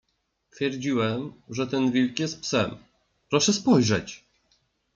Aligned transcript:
twierdziłem, 0.51 1.33
że 1.49 1.67
ten 1.67 1.91
wilk 1.91 2.19
jest 2.19 2.41
psem. 2.41 2.77
Proszę 3.29 3.53
spojrzeć! 3.53 4.23